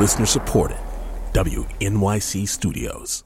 [0.00, 0.78] Listener supported.
[1.34, 3.22] WNYC Studios.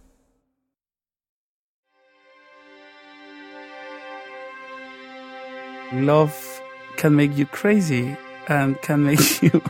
[5.92, 6.34] Love
[6.96, 8.16] can make you crazy
[8.48, 9.62] and can make you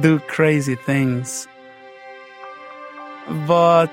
[0.00, 1.48] do crazy things.
[3.48, 3.90] But,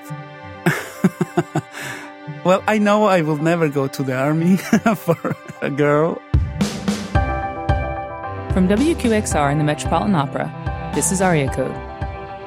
[2.44, 4.56] well, I know I will never go to the army
[4.94, 6.14] for a girl.
[8.52, 11.85] From WQXR and the Metropolitan Opera, this is Aria Code.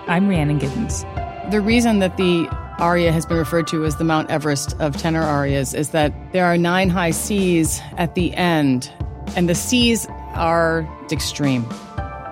[0.10, 1.06] I'm Rhiannon Giddens.
[1.52, 2.48] The reason that the
[2.80, 6.46] aria has been referred to as the Mount Everest of tenor arias is that there
[6.46, 8.92] are nine high Cs at the end,
[9.36, 11.64] and the Cs are extreme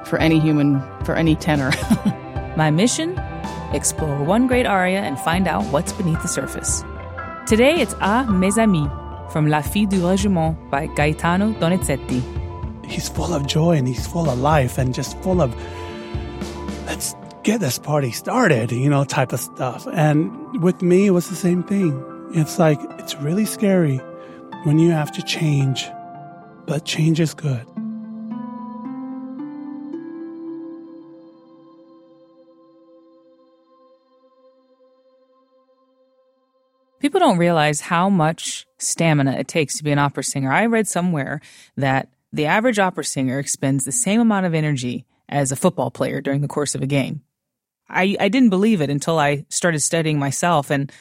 [0.05, 1.71] for any human, for any tenor.
[2.57, 3.15] My mission?
[3.73, 6.83] Explore one great aria and find out what's beneath the surface.
[7.45, 8.89] Today it's Ah Mes Amis
[9.31, 12.23] from La Fille du Régiment by Gaetano Donizetti.
[12.87, 15.53] He's full of joy and he's full of life and just full of,
[16.87, 17.13] let's
[17.47, 19.87] get this party started, you know, type of stuff.
[19.93, 22.03] And with me, it was the same thing.
[22.33, 24.01] It's like, it's really scary
[24.63, 25.89] when you have to change,
[26.65, 27.65] but change is good.
[36.99, 40.51] People don't realize how much stamina it takes to be an opera singer.
[40.51, 41.39] I read somewhere
[41.77, 46.19] that the average opera singer expends the same amount of energy as a football player
[46.19, 47.21] during the course of a game.
[47.89, 50.69] I, I didn't believe it until I started studying myself.
[50.69, 50.91] And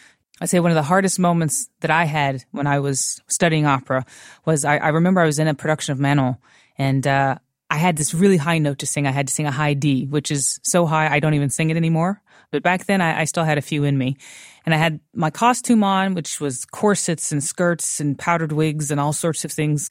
[0.40, 4.04] I'd say one of the hardest moments that I had when I was studying opera
[4.44, 6.36] was I, I remember I was in a production of Manon
[6.76, 7.36] and uh,
[7.70, 9.06] I had this really high note to sing.
[9.06, 11.70] I had to sing a high D, which is so high I don't even sing
[11.70, 12.22] it anymore.
[12.52, 14.16] But back then I, I still had a few in me.
[14.64, 19.00] And I had my costume on, which was corsets and skirts and powdered wigs and
[19.00, 19.90] all sorts of things.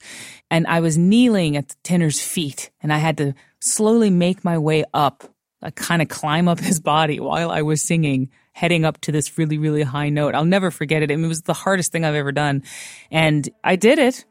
[0.50, 4.58] And I was kneeling at the tenor's feet and I had to slowly make my
[4.58, 5.24] way up,
[5.62, 9.38] I kind of climb up his body while I was singing, heading up to this
[9.38, 10.34] really, really high note.
[10.34, 11.10] I'll never forget it.
[11.10, 12.62] I mean, it was the hardest thing I've ever done.
[13.10, 14.24] And I did it.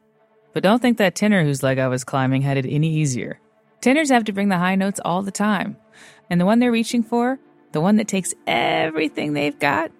[0.52, 3.38] But don't think that tenor whose leg I was climbing had it any easier.
[3.82, 5.76] Tenors have to bring the high notes all the time.
[6.30, 7.38] And the one they're reaching for,
[7.72, 9.92] the one that takes everything they've got,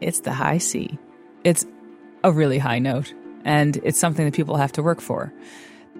[0.00, 0.98] it's the high C.
[1.42, 1.66] It's
[2.22, 3.14] a really high note,
[3.44, 5.32] and it's something that people have to work for.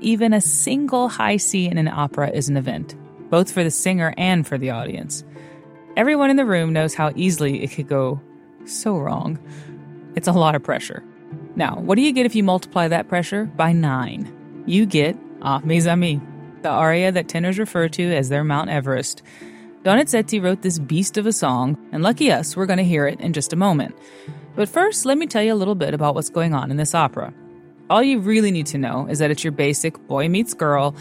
[0.00, 2.94] Even a single high C in an opera is an event,
[3.30, 5.24] both for the singer and for the audience.
[5.96, 8.20] Everyone in the room knows how easily it could go
[8.64, 9.38] so wrong.
[10.14, 11.02] It's a lot of pressure.
[11.56, 14.62] Now, what do you get if you multiply that pressure by nine?
[14.66, 16.20] You get Ah Mes Amis,
[16.62, 19.22] the aria that tenors refer to as their Mount Everest.
[19.82, 23.20] Donizetti wrote this beast of a song, and lucky us, we're going to hear it
[23.20, 23.96] in just a moment.
[24.56, 26.94] But first, let me tell you a little bit about what's going on in this
[26.94, 27.32] opera.
[27.88, 30.94] All you really need to know is that it's your basic boy meets girl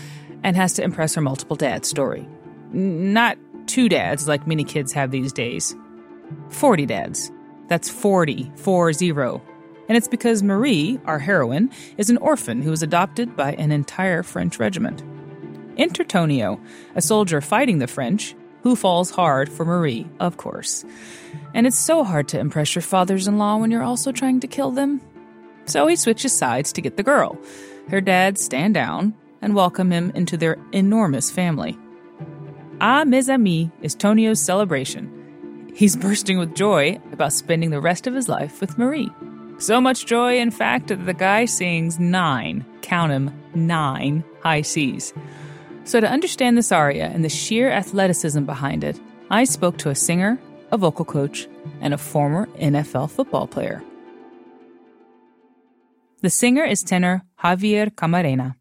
[0.43, 2.27] and has to impress her multiple dads story.
[2.71, 3.37] Not
[3.67, 5.75] two dads like many kids have these days.
[6.49, 7.31] 40 dads.
[7.67, 9.41] That's 40, 4 0.
[9.89, 14.23] And it's because Marie, our heroine, is an orphan who was adopted by an entire
[14.23, 15.03] French regiment.
[15.77, 16.59] Enter Tonio,
[16.95, 20.83] a soldier fighting the French, who falls hard for Marie, of course.
[21.53, 24.47] And it's so hard to impress your fathers in law when you're also trying to
[24.47, 24.99] kill them.
[25.65, 27.37] So he switches sides to get the girl.
[27.89, 31.77] Her dads stand down and welcome him into their enormous family.
[32.81, 35.71] Ah Mes Amis is Tonio's celebration.
[35.73, 39.11] He's bursting with joy about spending the rest of his life with Marie.
[39.59, 45.13] So much joy, in fact, that the guy sings nine, count 'em, nine high Cs.
[45.83, 48.99] So, to understand this aria and the sheer athleticism behind it,
[49.31, 50.37] I spoke to a singer,
[50.71, 51.47] a vocal coach,
[51.79, 53.81] and a former NFL football player.
[56.21, 58.56] The singer is tenor Javier Camarena.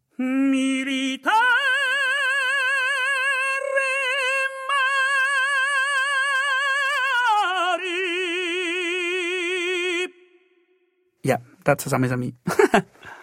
[11.67, 12.33] That's a Mes Amis.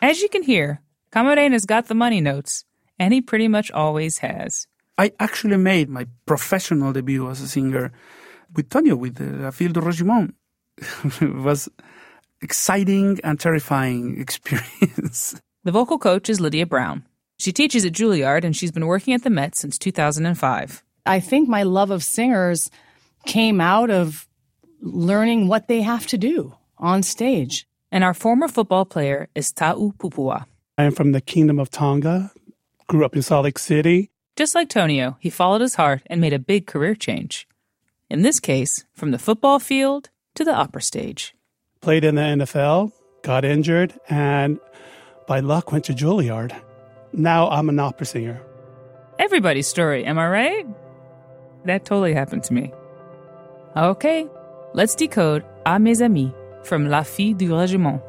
[0.00, 2.64] As you can hear, Camarena's got the money notes,
[2.98, 4.66] and he pretty much always has.
[4.96, 7.90] I actually made my professional debut as a singer
[8.54, 10.32] with Tonio, with the La Fille du Régiment.
[11.20, 11.68] it was
[12.40, 15.40] exciting and terrifying experience.
[15.64, 17.04] The vocal coach is Lydia Brown.
[17.38, 20.84] She teaches at Juilliard, and she's been working at the Met since 2005.
[21.06, 22.70] I think my love of singers
[23.26, 24.28] came out of
[24.80, 27.66] learning what they have to do on stage.
[27.94, 30.46] And our former football player is Ta'u Pupua.
[30.76, 32.32] I am from the Kingdom of Tonga,
[32.88, 34.10] grew up in Salt Lake City.
[34.34, 37.46] Just like Tonio, he followed his heart and made a big career change.
[38.10, 41.36] In this case, from the football field to the opera stage.
[41.80, 42.90] Played in the NFL,
[43.22, 44.58] got injured, and
[45.28, 46.52] by luck went to Juilliard.
[47.12, 48.42] Now I'm an opera singer.
[49.20, 50.66] Everybody's story, am I right?
[51.64, 52.72] That totally happened to me.
[53.76, 54.26] Okay,
[54.72, 56.32] let's decode À mes amis
[56.64, 58.00] from La Fille du Régiment.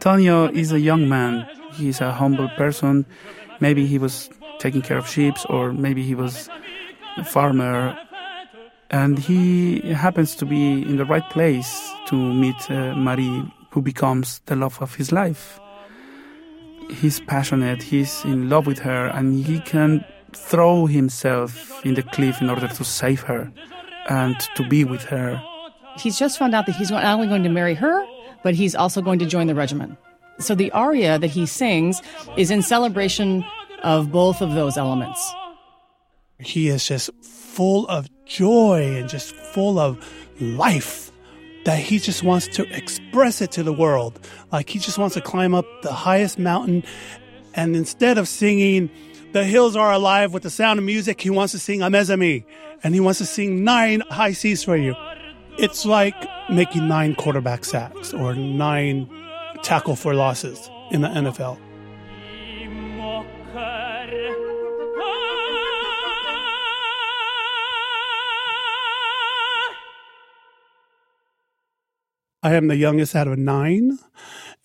[0.00, 1.46] Tonio is a young man.
[1.74, 3.06] He's a humble person.
[3.60, 4.28] Maybe he was
[4.62, 6.48] taking care of sheep, or maybe he was
[7.16, 7.98] a farmer.
[8.90, 11.70] And he happens to be in the right place
[12.08, 15.58] to meet uh, Marie, who becomes the love of his life.
[17.00, 22.40] He's passionate, he's in love with her, and he can throw himself in the cliff
[22.40, 23.50] in order to save her
[24.08, 25.42] and to be with her.
[25.98, 28.06] He's just found out that he's not only going to marry her,
[28.42, 29.96] but he's also going to join the regiment.
[30.38, 32.02] So the aria that he sings
[32.36, 33.44] is in celebration
[33.82, 35.34] of both of those elements.
[36.38, 39.98] He is just full of joy and just full of
[40.40, 41.12] life
[41.64, 44.18] that he just wants to express it to the world.
[44.50, 46.82] Like he just wants to climb up the highest mountain
[47.54, 48.90] and instead of singing
[49.32, 52.44] the hills are alive with the sound of music, he wants to sing Amezami
[52.82, 54.94] and he wants to sing nine high C's for you.
[55.58, 56.16] It's like
[56.50, 59.08] making nine quarterback sacks or nine
[59.62, 61.58] tackle for losses in the NFL.
[72.42, 73.98] I am the youngest out of nine.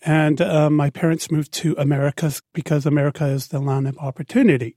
[0.02, 4.76] And uh, my parents moved to America because America is the land of opportunity.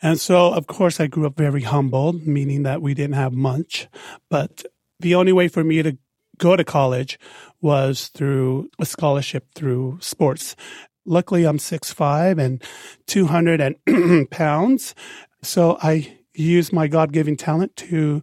[0.00, 3.88] And so, of course, I grew up very humble, meaning that we didn't have much.
[4.30, 4.64] But
[5.00, 5.98] the only way for me to
[6.38, 7.18] go to college
[7.60, 10.56] was through a scholarship through sports.
[11.04, 12.62] Luckily, I'm 6'5 and
[13.06, 14.94] 200 pounds.
[15.42, 18.22] So I used my God given talent to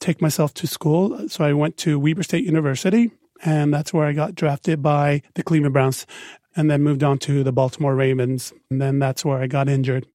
[0.00, 1.28] take myself to school.
[1.28, 3.12] So I went to Weber State University,
[3.42, 6.06] and that's where I got drafted by the Cleveland Browns
[6.54, 8.52] and then moved on to the Baltimore Ravens.
[8.70, 10.06] And then that's where I got injured.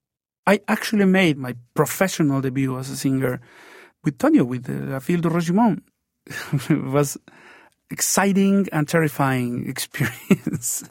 [0.46, 3.42] I actually made my professional debut as a singer
[4.04, 5.82] with Tonio, with the La Fille du Régiment.
[6.70, 7.18] it was
[7.90, 10.84] exciting and terrifying experience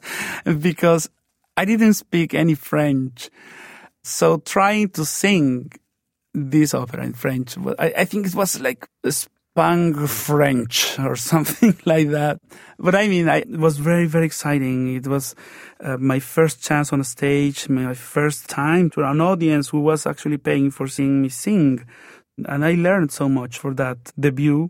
[0.61, 1.09] because
[1.55, 3.29] I didn't speak any French.
[4.03, 5.71] So trying to sing
[6.33, 8.87] this opera in French, I, I think it was like
[9.57, 12.39] Spang French or something like that.
[12.77, 14.95] But I mean, I, it was very, very exciting.
[14.95, 15.33] It was
[15.79, 20.05] uh, my first chance on a stage, my first time to an audience who was
[20.05, 21.83] actually paying for seeing me sing.
[22.45, 24.69] And I learned so much for that debut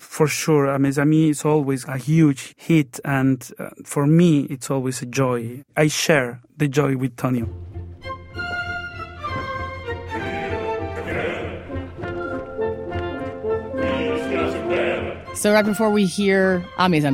[0.00, 5.00] for sure, I mean, is always a huge hit, and uh, for me, it's always
[5.00, 5.62] a joy.
[5.74, 7.65] I share the joy with Tonio.
[15.36, 17.04] So right before we hear amis,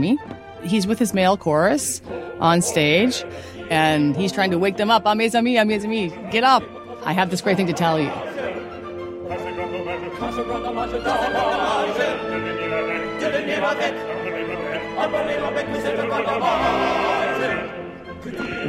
[0.63, 2.01] he's with his male chorus
[2.39, 3.25] on stage,
[3.69, 5.05] and he's trying to wake them up.
[5.07, 6.63] Amis, a mes amis, get up!
[7.05, 8.11] I have this great thing to tell you.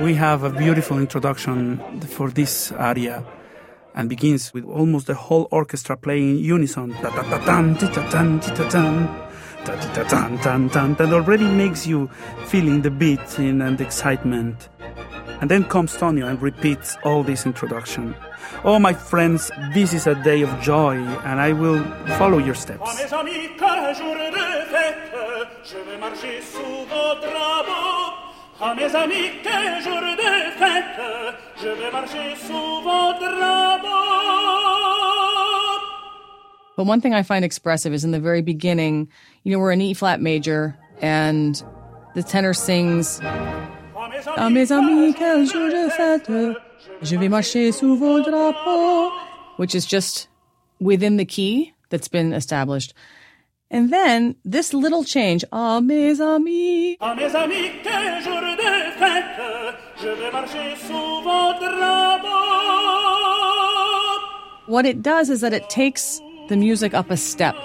[0.04, 3.24] We have a beautiful introduction for this aria
[3.94, 6.96] and begins with almost the whole orchestra playing in unison.
[9.66, 12.10] That already makes you
[12.48, 14.70] feeling the beat and excitement.
[15.42, 18.16] And then comes Tonio and repeats all this introduction.
[18.64, 21.84] Oh, my friends, this is a day of joy, and I will
[22.18, 22.82] follow your steps.
[36.76, 39.08] But one thing I find expressive is in the very beginning,
[39.44, 41.62] you know, we're in E flat major, and
[42.16, 43.20] the tenor sings,
[44.36, 46.56] À mes amis, quel jour de fête,
[47.02, 49.12] je vais marcher sous vos drapeaux,
[49.58, 50.28] which is just
[50.80, 52.94] within the key that's been established.
[53.70, 56.98] And then this little change, à mes amis.
[57.02, 62.30] À mes amis, quel jour de fête, je vais marcher sous vos drapeaux.
[64.68, 67.56] What it does is that it takes the music up a step.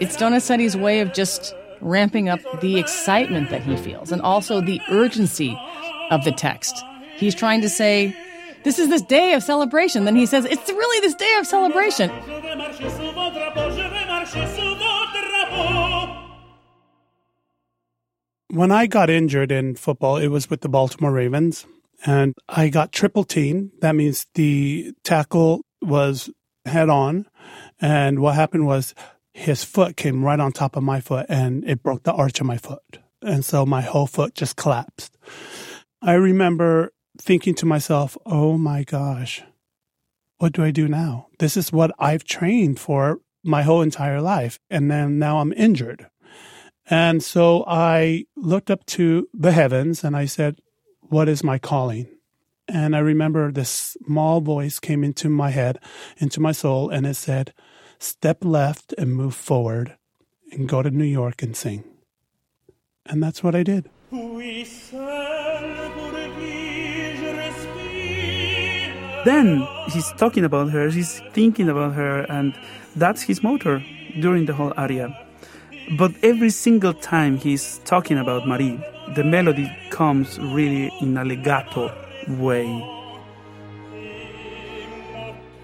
[0.00, 4.80] It's Donizetti's way of just ramping up the excitement that he feels and also the
[4.90, 5.58] urgency
[6.10, 6.76] of the text.
[7.16, 8.16] He's trying to say,
[8.64, 10.04] this is this day of celebration.
[10.04, 12.10] Then he says, it's really this day of celebration.
[18.50, 21.66] When I got injured in football, it was with the Baltimore Ravens.
[22.04, 23.72] and I got triple team.
[23.80, 26.30] That means the tackle was
[26.64, 27.26] head on.
[27.80, 28.94] And what happened was
[29.32, 32.46] his foot came right on top of my foot and it broke the arch of
[32.46, 32.98] my foot.
[33.22, 35.16] And so my whole foot just collapsed.
[36.02, 39.42] I remember thinking to myself, oh my gosh,
[40.38, 41.28] what do I do now?
[41.38, 44.58] This is what I've trained for my whole entire life.
[44.70, 46.08] And then now I'm injured.
[46.90, 50.60] And so I looked up to the heavens and I said,
[51.00, 52.08] what is my calling?
[52.66, 55.78] And I remember this small voice came into my head,
[56.18, 57.52] into my soul, and it said,
[57.98, 59.96] Step left and move forward
[60.52, 61.84] and go to New York and sing.
[63.06, 63.90] And that's what I did.
[69.24, 72.54] Then he's talking about her, he's thinking about her, and
[72.96, 73.82] that's his motor
[74.20, 75.14] during the whole aria.
[75.98, 78.78] But every single time he's talking about Marie,
[79.16, 81.92] the melody comes really in a legato
[82.28, 82.66] way.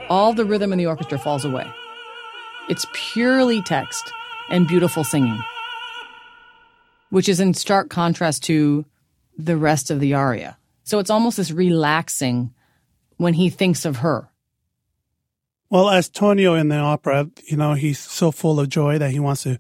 [0.09, 1.71] All the rhythm in the orchestra falls away.
[2.69, 4.13] It's purely text
[4.49, 5.43] and beautiful singing,
[7.11, 8.85] which is in stark contrast to
[9.37, 10.57] the rest of the aria.
[10.83, 12.55] So it's almost this relaxing
[13.17, 14.31] when he thinks of her.
[15.71, 19.19] Well, as Tonio in the opera, you know, he's so full of joy that he
[19.19, 19.59] wants to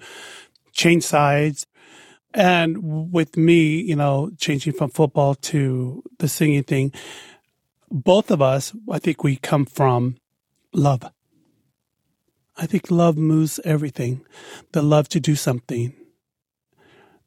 [0.73, 1.67] change sides.
[2.33, 6.93] And with me, you know, changing from football to the singing thing,
[7.91, 10.17] both of us, I think we come from
[10.73, 11.11] love.
[12.57, 14.25] I think love moves everything.
[14.73, 15.95] The love to do something.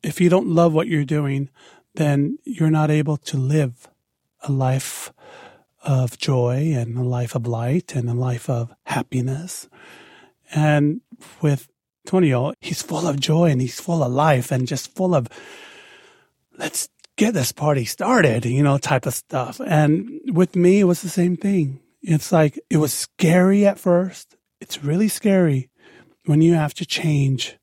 [0.03, 1.50] If you don't love what you're doing,
[1.96, 3.88] then you're not able to live
[4.41, 5.12] a life
[5.84, 9.67] of joy and a life of light and a life of happiness.
[10.53, 11.01] And
[11.41, 11.67] with
[12.05, 15.27] Tonio, oh, he's full of joy and he's full of life and just full of,
[16.57, 19.60] let's get this party started, you know, type of stuff.
[19.65, 21.81] And with me, it was the same thing.
[22.01, 24.37] It's like, it was scary at first.
[24.59, 25.69] It's really scary
[26.25, 27.57] when you have to change.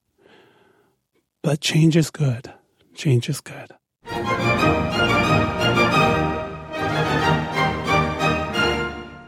[1.42, 2.52] But change is good.
[2.94, 3.72] Change is good.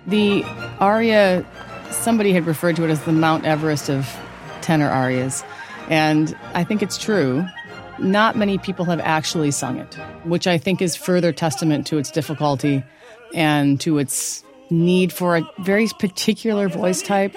[0.06, 0.44] The
[0.78, 1.44] aria,
[1.90, 4.08] somebody had referred to it as the Mount Everest of
[4.60, 5.42] tenor arias.
[5.90, 7.44] And I think it's true.
[7.98, 9.94] Not many people have actually sung it,
[10.24, 12.84] which I think is further testament to its difficulty
[13.34, 17.34] and to its need for a very particular voice type.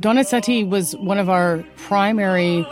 [0.00, 2.66] Donizetti was one of our primary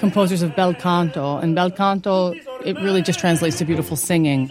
[0.00, 4.50] composers of bel canto, and bel canto, it really just translates to beautiful singing.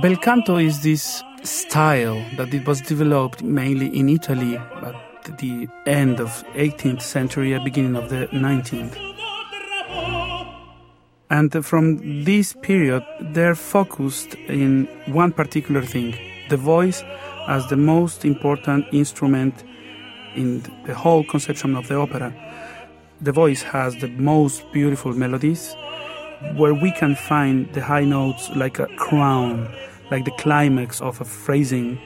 [0.00, 6.20] Bel canto is this style that it was developed mainly in Italy at the end
[6.20, 9.09] of 18th century, beginning of the 19th.
[11.30, 16.16] And from this period, they're focused in one particular thing
[16.48, 17.04] the voice
[17.46, 19.62] as the most important instrument
[20.34, 22.34] in the whole conception of the opera.
[23.20, 25.76] The voice has the most beautiful melodies
[26.56, 29.72] where we can find the high notes like a crown,
[30.10, 31.98] like the climax of a phrasing.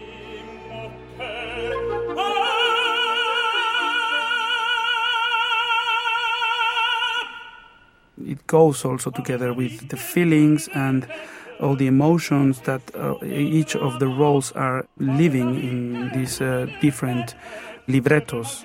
[8.55, 11.07] Goes also together with the feelings and
[11.61, 17.35] all the emotions that uh, each of the roles are living in these uh, different
[17.89, 18.65] librettos.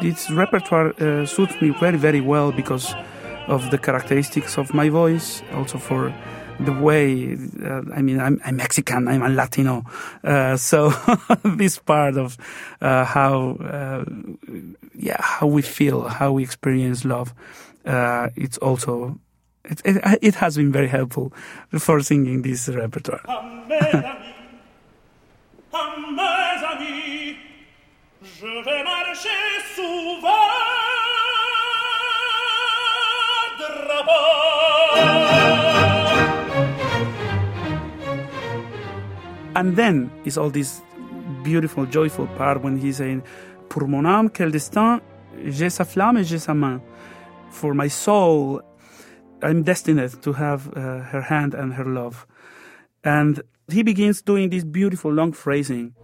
[0.00, 2.94] This repertoire uh, suits me very, very well because
[3.48, 6.12] of the characteristics of my voice, also for
[6.60, 9.84] the way uh, I mean I'm, I'm, Mexican, I'm a Latino,
[10.22, 10.90] uh, so
[11.44, 12.36] this part of
[12.80, 14.04] uh, how uh,
[14.94, 17.34] yeah how we feel, how we experience love,
[17.84, 19.18] uh, it's also
[19.64, 21.32] it, it, it, has been very helpful
[21.78, 23.22] for singing this repertoire.
[39.54, 40.80] And then is all this
[41.44, 43.22] beautiful, joyful part when he's saying,
[43.68, 45.00] Pour mon âme, quel destin,
[45.46, 46.80] j'ai sa flamme et j'ai sa main.
[47.52, 48.60] For my soul,
[49.42, 52.26] I'm destined to have uh, her hand and her love.
[53.04, 55.94] And he begins doing this beautiful long phrasing.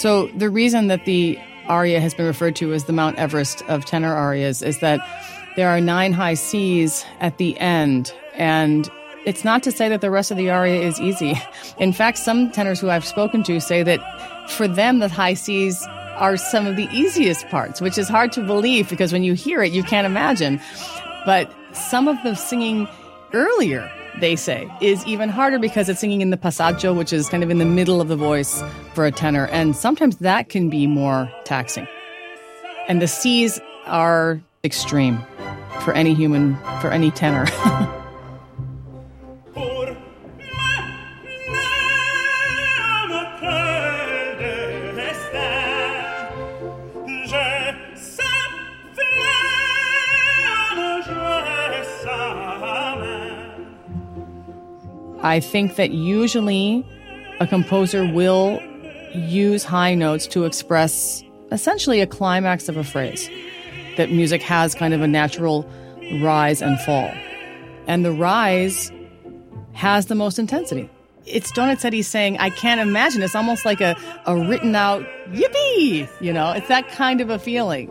[0.00, 3.84] So the reason that the aria has been referred to as the Mount Everest of
[3.84, 4.98] tenor arias is that
[5.56, 8.90] there are nine high Cs at the end, and
[9.26, 11.38] it's not to say that the rest of the aria is easy.
[11.78, 14.00] In fact, some tenors who I've spoken to say that
[14.48, 18.40] for them, the high Cs are some of the easiest parts, which is hard to
[18.46, 20.62] believe because when you hear it, you can't imagine.
[21.26, 22.88] But some of the singing
[23.34, 27.42] earlier, they say, is even harder because it's singing in the passaggio, which is kind
[27.42, 28.62] of in the middle of the voice
[28.94, 29.46] for a tenor.
[29.46, 31.86] And sometimes that can be more taxing.
[32.88, 35.22] And the C's are extreme
[35.82, 37.46] for any human, for any tenor.
[55.22, 56.84] I think that usually
[57.40, 58.60] a composer will
[59.14, 61.22] use high notes to express
[61.52, 63.28] essentially a climax of a phrase.
[63.96, 65.68] That music has kind of a natural
[66.22, 67.12] rise and fall.
[67.86, 68.90] And the rise
[69.72, 70.88] has the most intensity.
[71.26, 73.22] It's Donizetti saying, I can't imagine.
[73.22, 73.96] It's almost like a,
[74.26, 77.88] a written out yippee, you know, it's that kind of a feeling.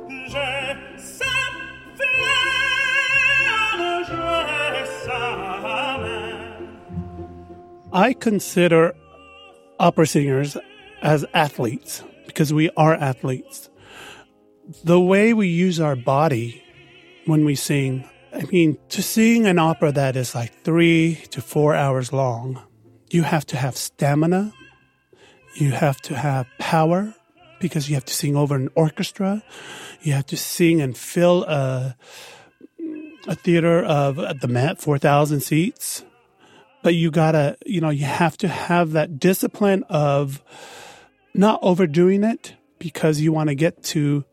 [7.91, 8.95] I consider
[9.79, 10.55] opera singers
[11.01, 13.71] as athletes because we are athletes.
[14.83, 16.63] The way we use our body
[17.25, 21.73] when we sing, I mean, to sing an opera that is like three to four
[21.73, 22.61] hours long,
[23.09, 24.53] you have to have stamina,
[25.55, 27.15] you have to have power
[27.59, 29.41] because you have to sing over an orchestra,
[30.01, 31.97] you have to sing and fill a,
[33.27, 36.03] a theater of the Met, 4,000 seats
[36.81, 40.41] but you gotta, you know, you have to have that discipline of
[41.33, 44.23] not overdoing it because you want to get to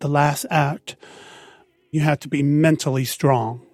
[0.00, 0.96] the last act.
[1.90, 3.66] You have to be mentally strong,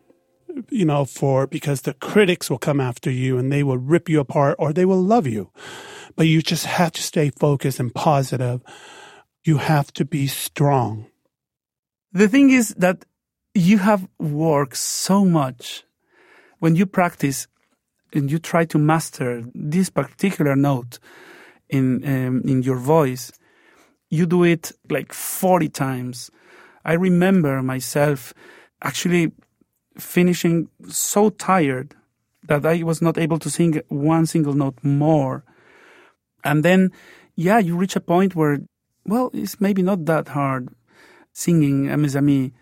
[0.69, 4.21] you know, for because the critics will come after you and they will rip you
[4.21, 5.51] apart or they will love you.
[6.17, 8.61] But you just have to stay focused and positive.
[9.45, 11.07] You have to be strong.
[12.13, 13.05] The thing is that
[13.55, 15.85] you have worked so much
[16.59, 17.47] when you practice
[18.13, 20.99] and you try to master this particular note
[21.69, 23.33] in um, in your voice,
[24.11, 26.31] you do it like 40 times.
[26.85, 28.33] I remember myself
[28.83, 29.33] actually
[29.99, 31.95] finishing so tired
[32.45, 35.45] that I was not able to sing one single note more.
[36.45, 36.93] And then,
[37.35, 38.61] yeah, you reach a point where,
[39.05, 40.69] well, it's maybe not that hard
[41.33, 42.53] singing a Mes Amis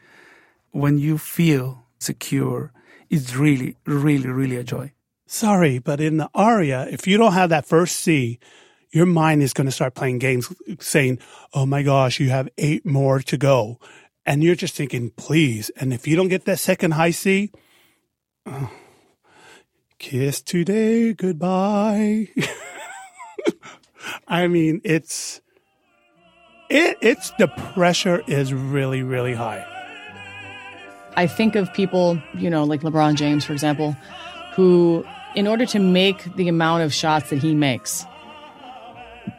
[0.73, 2.73] when you feel secure
[3.09, 4.96] It's really, really, really a joy.
[5.27, 8.39] Sorry, but in the aria, if you don't have that first C,
[8.93, 11.19] your mind is going to start playing games saying,
[11.53, 13.81] Oh my gosh, you have eight more to go.
[14.25, 15.71] And you're just thinking, please.
[15.77, 17.51] And if you don't get that second high C,
[18.47, 18.71] oh,
[19.99, 22.29] kiss today, goodbye.
[24.29, 25.41] I mean, it's,
[26.71, 29.65] it, it's the pressure is really, really high.
[31.17, 33.97] I think of people, you know, like LeBron James, for example,
[34.55, 35.05] who,
[35.37, 38.05] in order to make the amount of shots that he makes,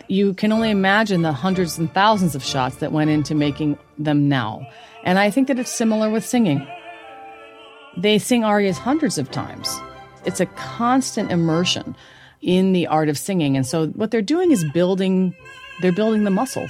[0.07, 4.29] you can only imagine the hundreds and thousands of shots that went into making them
[4.29, 4.65] now.
[5.03, 6.65] And I think that it's similar with singing.
[7.97, 9.81] They sing arias hundreds of times.
[10.23, 11.95] It's a constant immersion
[12.41, 13.57] in the art of singing.
[13.57, 15.35] And so what they're doing is building
[15.81, 16.67] they're building the muscle.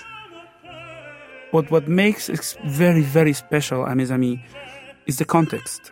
[1.52, 4.40] What what makes it very, very special, a Mes Amis,
[5.06, 5.92] is the context.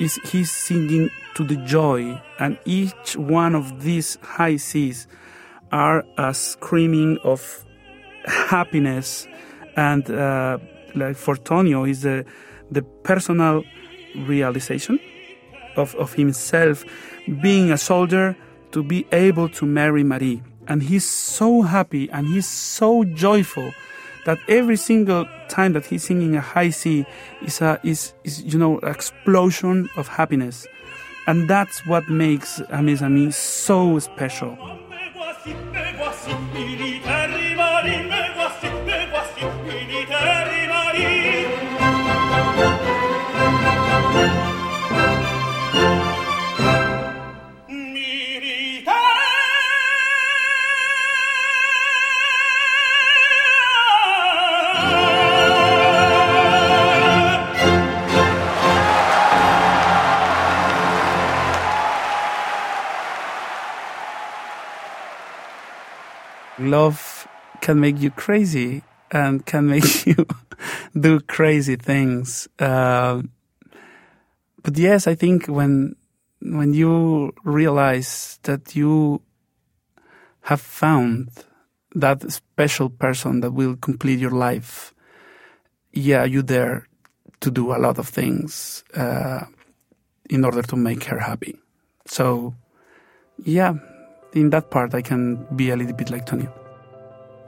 [0.00, 5.06] Is he's singing to the joy, and each one of these high Cs
[5.70, 7.64] are a screaming of
[8.26, 9.28] happiness,
[9.76, 10.58] and uh,
[10.94, 12.24] like for Tonio is the
[12.70, 13.62] the personal
[14.26, 14.98] realization
[15.76, 16.84] of, of himself
[17.42, 18.36] being a soldier
[18.72, 20.42] to be able to marry Marie.
[20.66, 23.72] And he's so happy and he's so joyful
[24.24, 27.04] that every single time that he's singing a high C
[27.42, 30.66] is a is, is you know explosion of happiness,
[31.26, 34.58] and that's what makes Amis so special.
[66.74, 67.28] Love
[67.60, 70.26] can make you crazy and can make you
[70.98, 72.48] do crazy things.
[72.58, 73.22] Uh,
[74.62, 75.96] but yes, I think when
[76.40, 79.22] when you realize that you
[80.42, 81.30] have found
[81.94, 84.92] that special person that will complete your life,
[85.92, 86.88] yeah, you dare
[87.40, 89.44] to do a lot of things uh,
[90.28, 91.54] in order to make her happy.
[92.06, 92.54] So,
[93.44, 93.74] yeah,
[94.32, 96.63] in that part, I can be a little bit like Tonio.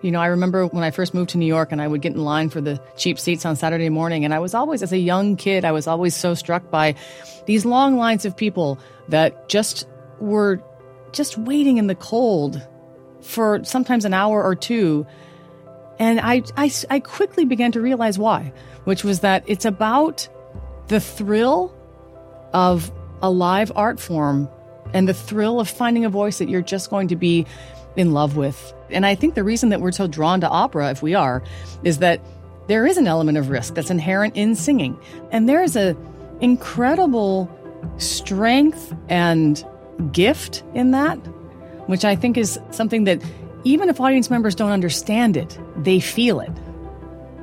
[0.03, 2.13] You know, I remember when I first moved to New York and I would get
[2.13, 4.25] in line for the cheap seats on Saturday morning.
[4.25, 6.95] And I was always, as a young kid, I was always so struck by
[7.47, 8.79] these long lines of people
[9.09, 9.89] that just
[10.21, 10.63] were
[11.13, 12.67] just waiting in the cold
[13.23, 15.07] for sometimes an hour or two.
[15.99, 18.53] And I, I, I quickly began to realize why,
[18.85, 20.29] which was that it's about
[20.89, 21.75] the thrill
[22.53, 24.49] of a live art form
[24.93, 27.47] and the thrill of finding a voice that you're just going to be
[27.97, 28.75] in love with.
[28.91, 31.43] And I think the reason that we're so drawn to opera, if we are,
[31.83, 32.21] is that
[32.67, 34.99] there is an element of risk that's inherent in singing.
[35.31, 35.97] And there is a
[36.41, 37.51] incredible
[37.99, 39.65] strength and
[40.13, 41.17] gift in that,
[41.87, 43.23] which I think is something that
[43.65, 46.53] even if audience members don't understand it, they feel it.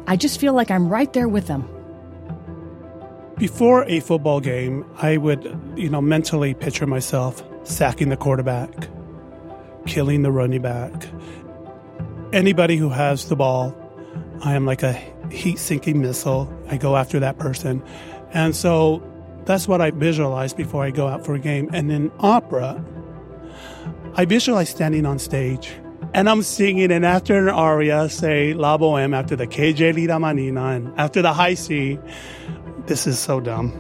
[0.08, 1.68] I just feel like I'm right there with them.
[3.38, 5.44] Before a football game, I would,
[5.76, 8.88] you know, mentally picture myself sacking the quarterback,
[9.86, 11.08] killing the running back.
[12.32, 13.76] Anybody who has the ball,
[14.44, 14.94] I am like a
[15.32, 16.52] heat sinking missile.
[16.70, 17.84] I go after that person.
[18.34, 19.04] And so
[19.46, 21.70] that's what I visualize before I go out for a game.
[21.74, 22.84] And in opera,
[24.16, 25.74] I visualize standing on stage
[26.14, 30.76] and I'm singing, and after an aria, say La Boheme, after the Che gelida manina,
[30.76, 31.98] and after the high C,
[32.86, 33.72] this is so dumb.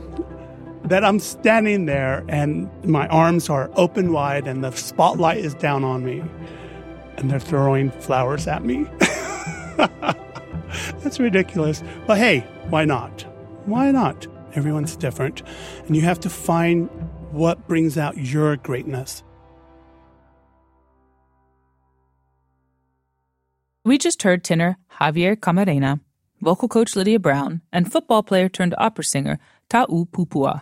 [0.93, 5.83] That I'm standing there and my arms are open wide and the spotlight is down
[5.83, 6.21] on me
[7.17, 8.85] and they're throwing flowers at me.
[11.01, 11.81] That's ridiculous.
[12.05, 13.23] But hey, why not?
[13.65, 14.27] Why not?
[14.53, 15.41] Everyone's different.
[15.87, 16.89] And you have to find
[17.31, 19.23] what brings out your greatness.
[23.83, 26.01] We just heard tenor Javier Camarena,
[26.39, 30.61] vocal coach Lydia Brown, and football player turned opera singer Ta'u Pupua.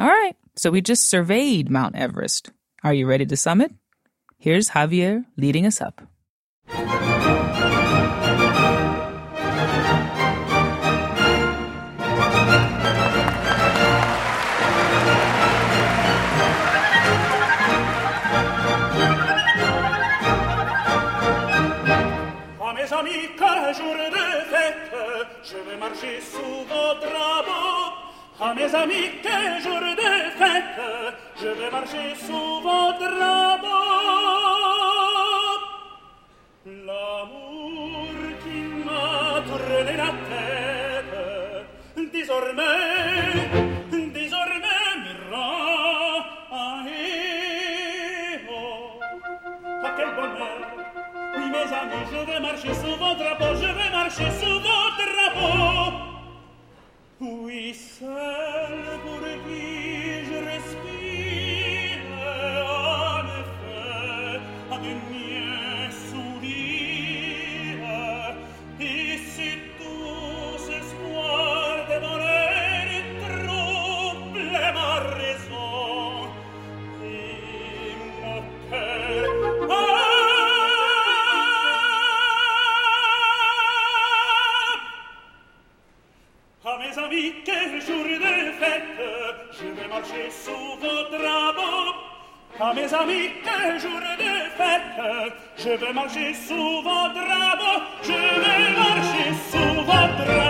[0.00, 2.52] All right, so we just surveyed Mount Everest.
[2.82, 3.70] Are you ready to summit?
[4.38, 6.00] Here's Javier leading us up.
[22.72, 24.90] mes amis, qu'un jour de fête,
[25.42, 27.49] je vais marcher sous vos drapeaux.
[28.40, 30.80] à mes amis quel jour de fête
[31.40, 33.68] je vais marcher sous votre drapeaux.
[36.86, 38.08] l'amour
[38.42, 43.00] qui m'a tourné la tête désormais
[51.36, 56.09] Oui, mes amis, je vais marcher sous votre drapeau, je vais marcher sous votre drapeau.
[57.20, 58.99] Oui, seul
[90.02, 91.94] je vais marcher sous vos drapeaux.
[92.58, 97.82] À mes amis, quel jour de fête, je vais marcher sous vos drapeaux.
[98.02, 100.49] Je vais marcher sous vos drapeaux.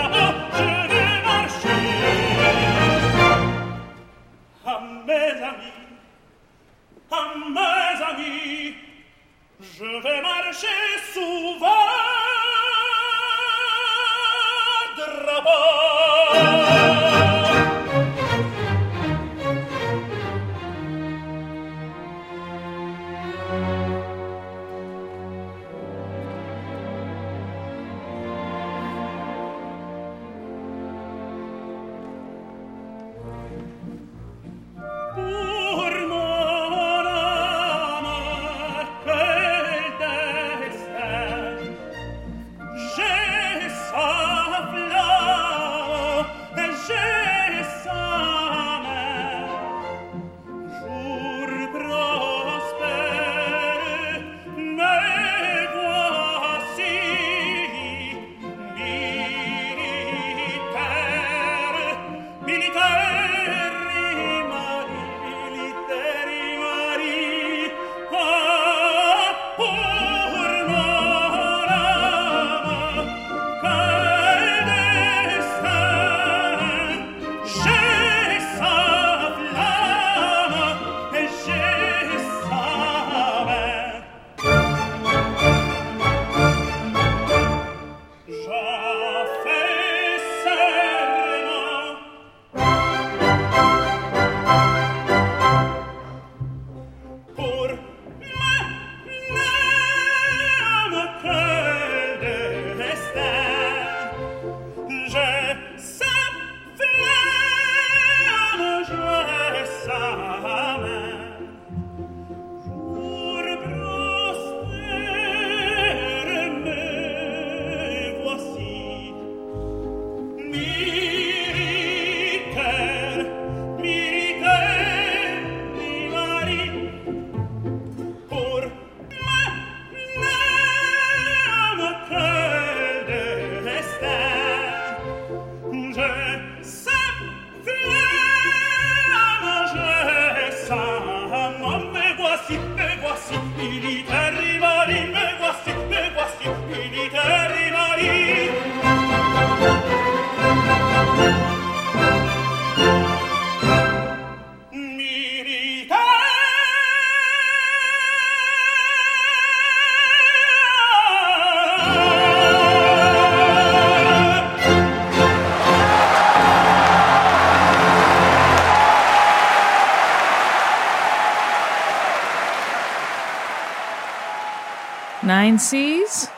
[175.41, 176.29] Nine C's?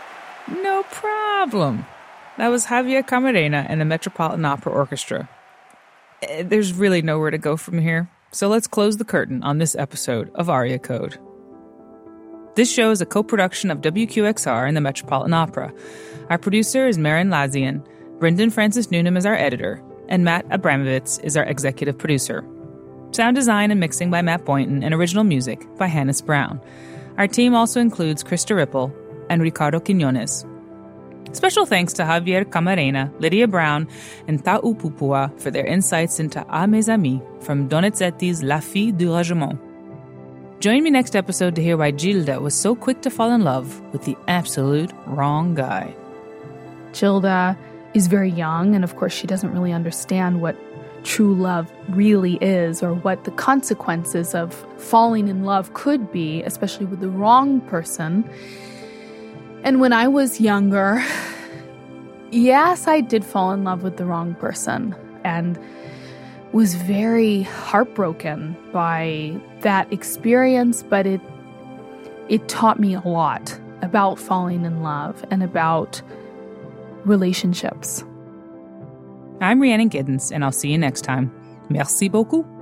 [0.62, 1.84] No problem.
[2.38, 5.28] That was Javier Camarena and the Metropolitan Opera Orchestra.
[6.22, 9.74] Eh, There's really nowhere to go from here, so let's close the curtain on this
[9.74, 11.18] episode of Aria Code.
[12.54, 15.72] This show is a co production of WQXR and the Metropolitan Opera.
[16.30, 17.84] Our producer is Merrin Lazyan,
[18.20, 22.44] Brendan Francis Noonan is our editor, and Matt Abramovitz is our executive producer.
[23.10, 26.60] Sound design and mixing by Matt Boynton, and original music by Hannis Brown.
[27.18, 28.92] Our team also includes Krista Ripple
[29.28, 30.46] and Ricardo Quinones.
[31.32, 33.88] Special thanks to Javier Camarena, Lydia Brown,
[34.28, 39.14] and Ta'u Pupua for their insights into A Mes Amis from Donizetti's La Fille du
[39.14, 39.58] Regiment.
[40.60, 43.80] Join me next episode to hear why Gilda was so quick to fall in love
[43.92, 45.94] with the absolute wrong guy.
[46.92, 47.58] Gilda
[47.94, 50.56] is very young, and of course, she doesn't really understand what
[51.04, 56.86] true love really is or what the consequences of falling in love could be, especially
[56.86, 58.28] with the wrong person.
[59.64, 61.04] And when I was younger,
[62.30, 65.58] yes, I did fall in love with the wrong person and
[66.52, 71.20] was very heartbroken by that experience, but it
[72.28, 76.00] it taught me a lot about falling in love and about
[77.04, 78.04] relationships.
[79.42, 81.30] I'm Rhiannon Giddens, and I'll see you next time.
[81.68, 82.61] Merci beaucoup.